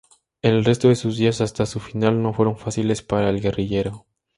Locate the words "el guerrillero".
3.29-4.07